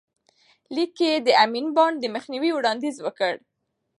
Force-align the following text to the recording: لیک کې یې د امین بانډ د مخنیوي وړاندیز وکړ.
لیک 0.75 0.91
کې 0.97 1.05
یې 1.11 1.17
د 1.25 1.27
امین 1.45 1.67
بانډ 1.75 1.95
د 2.01 2.05
مخنیوي 2.15 2.51
وړاندیز 2.53 2.95
وکړ. 3.01 3.33